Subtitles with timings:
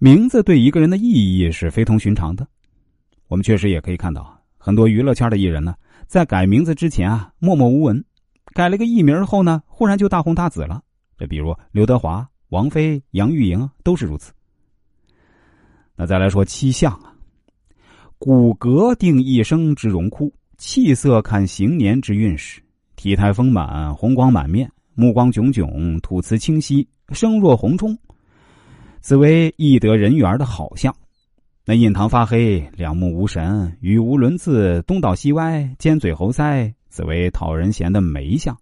[0.00, 2.46] 名字对一个人的意义是非同寻常的。
[3.26, 5.74] 我们确实也可以看到，很多娱乐圈的艺人呢，
[6.06, 8.00] 在改名字之前啊，默默无闻；
[8.54, 10.80] 改了个艺名后呢，忽然就大红大紫了。
[11.16, 14.32] 这比如刘德华、王菲、杨钰莹都是如此。
[15.96, 17.12] 那再来说七相啊，
[18.18, 22.62] 骨骼定一生之荣枯，气色看行年之运势，
[22.94, 27.98] 体态丰满，红光满面，目光炯炯，吐词清晰，声若洪钟。
[29.00, 30.94] 此为易得人缘的好相。
[31.64, 38.56] 那印堂发黑，两目无神，语无伦次，东倒西歪，尖嘴猴腮，此为讨人嫌的眉相。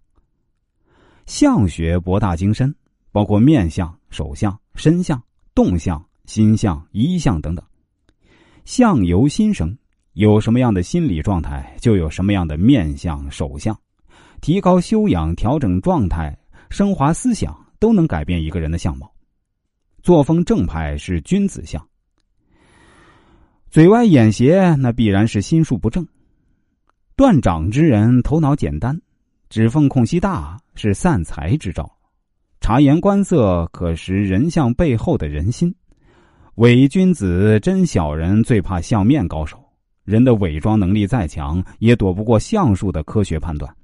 [1.25, 2.73] 相学博大精深，
[3.11, 5.21] 包括面相、手相、身相、
[5.55, 7.65] 动相、心相、衣相等等。
[8.65, 9.77] 相由心生，
[10.13, 13.77] 有什么样的心理状态，就有什么样的面相、手相。
[14.41, 16.37] 提高修养、调整状态、
[16.69, 19.09] 升华思想，都能改变一个人的相貌。
[20.03, 21.85] 作风正派是君子相，
[23.69, 26.07] 嘴歪眼斜那必然是心术不正。
[27.15, 28.97] 断掌之人头脑简单，
[29.49, 31.91] 指缝空隙大是散财之兆。
[32.61, 35.73] 察言观色可识人相背后的人心。
[36.55, 39.61] 伪君子真小人最怕相面高手。
[40.05, 43.75] 人的伪装能力再强，也躲不过相术的科学判断。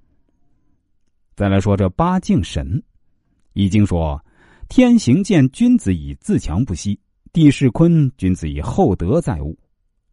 [1.35, 2.81] 再来说这八敬神，
[3.53, 4.23] 已经说。
[4.75, 6.97] 天行健，君子以自强不息；
[7.31, 9.55] 地势坤，君子以厚德载物。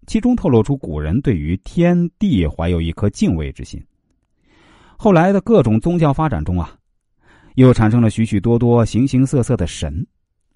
[0.06, 3.82] 其中透露出古人对于天地怀有一颗敬畏之心。
[4.98, 6.76] 后来的各种宗教发展中啊，
[7.54, 10.06] 又产生了许许多多形形色色的神。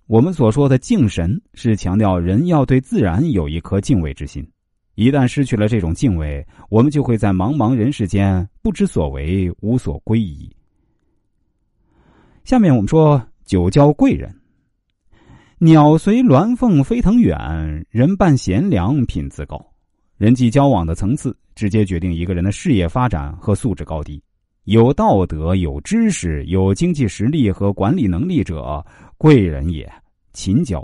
[0.07, 4.47] 我们所说的敬神，是强调人要对自然有一颗敬畏之心。
[4.97, 10.55] 一旦失去了这种敬畏，我们就会在茫茫人世间不知所为，无所归依。
[12.45, 13.27] 下面我们说。
[13.45, 14.35] 酒交贵人，
[15.59, 19.63] 鸟随鸾凤飞腾远，人伴贤良品自高。
[20.17, 24.23] 人际交往的层次，直接决定一个人的事业发展和素质高低。
[24.65, 28.83] 有道德、有知识、有经济实力和管理能力者，
[29.19, 29.93] 贵人也，
[30.33, 30.83] 勤交。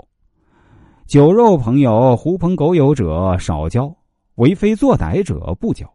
[1.07, 3.91] 酒肉朋友、狐朋狗友者少交，
[4.35, 5.91] 为非作歹者不交。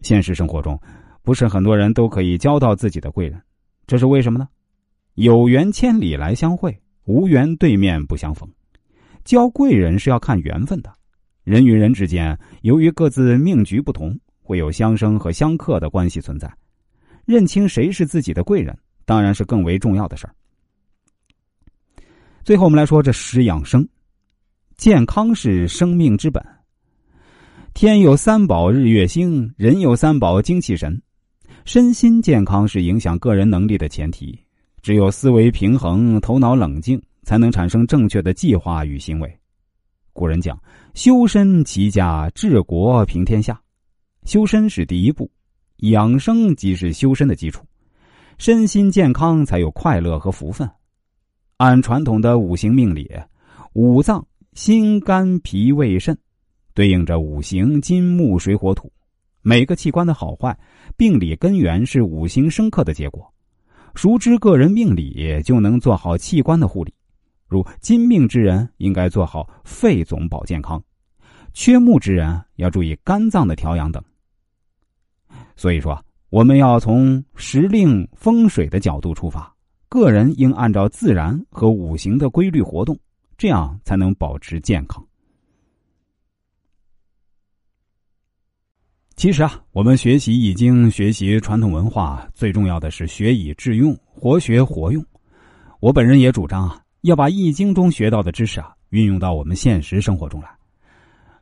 [0.00, 0.80] 现实生活中，
[1.22, 3.38] 不是很多人都可以交到自己的贵人，
[3.86, 4.48] 这是为什么呢？
[5.18, 8.48] 有缘千里来相会，无缘对面不相逢。
[9.24, 10.92] 交贵人是要看缘分的。
[11.42, 16.48] 人与人之间，由于各自命局不同，会有相生和相克的关系存在。
[17.24, 20.32] 认清谁是自己的贵人，当然是更为重要的事儿。
[22.44, 23.88] 最后，我们来说这食养生，
[24.76, 26.40] 健康是生命之本。
[27.74, 31.02] 天有三宝，日月星；人有三宝，精气神。
[31.64, 34.38] 身心健康是影响个人能力的前提。
[34.82, 39.38] 只有思维平衡、头脑冷静，才能产生正确的计划与行为。
[40.12, 40.60] 古人讲
[40.94, 43.60] ：“修身齐家治国平天下。”
[44.24, 45.30] 修身是第一步，
[45.78, 47.64] 养生即是修身的基础。
[48.36, 50.68] 身心健康才有快乐和福分。
[51.56, 53.10] 按传统的五行命理，
[53.72, 56.16] 五脏心、肝、脾、胃、肾，
[56.74, 58.92] 对应着五行金、木、水、火、土。
[59.42, 60.56] 每个器官的好坏，
[60.96, 63.32] 病理根源是五行生克的结果。
[63.98, 66.94] 熟知个人命理，就能做好器官的护理。
[67.48, 70.78] 如金命之人，应该做好肺总保健康；
[71.52, 74.00] 缺木之人，要注意肝脏的调养等。
[75.56, 76.00] 所以说，
[76.30, 79.52] 我们要从时令风水的角度出发，
[79.88, 82.96] 个人应按照自然和五行的规律活动，
[83.36, 85.04] 这样才能保持健康。
[89.18, 95.04] 其实啊，我们学习易经、学习传统文化，最重要的是学以致用，活学活用。
[95.80, 100.48] 我本人也主张啊，要把易经中学到的知识啊，运用到我们现实生活中来。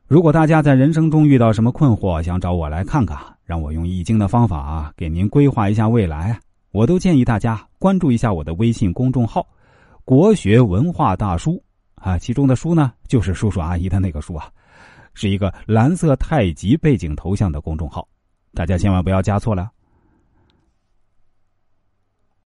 [0.07, 6.41] 如果大家在人生中遇到什么困惑，想找我来看看，让我用易经的方法啊给您规划一下未来，
[6.73, 9.47] 我都建议大家关注一下我的微信公众号
[10.03, 11.63] “国学文化大叔”
[11.97, 14.49] 啊，其中的“书”呢，就是叔叔阿姨的那个“书”啊。
[15.17, 18.07] 是一个蓝色太极背景头像的公众号，
[18.53, 19.69] 大家千万不要加错了。